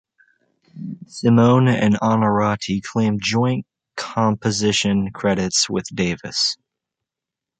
[1.05, 6.57] Simeone and Onorati claimed joint composition credits with Davis.